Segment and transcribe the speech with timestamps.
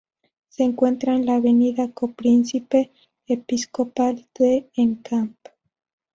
[0.47, 2.91] Se encuentra en la avenida Copríncipe
[3.27, 5.37] Episcopal de Encamp.